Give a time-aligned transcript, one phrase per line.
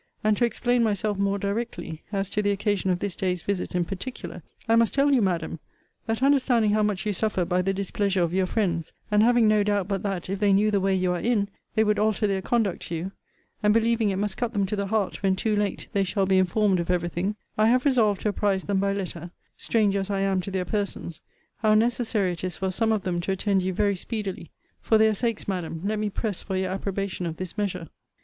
[0.23, 3.85] And, to explain myself more directly, as to the occasion of this day's visit in
[3.85, 5.59] particular, I must tell you, Madam,
[6.07, 9.61] that, understanding how much you suffer by the displeasure of your friends; and having no
[9.61, 12.41] doubt but that, if they knew the way you are in, they would alter their
[12.41, 13.11] conduct to you;
[13.61, 16.39] and believing it must cut them to the heart, when too late, they shall be
[16.39, 20.21] informed of every thing; I have resolved to apprize them by letter (stranger as I
[20.21, 21.21] am to their persons)
[21.57, 24.49] how necessary it is for some of them to attend you very speedily.
[24.81, 27.87] For their sakes, Madam, let me press for your approbation of this measure.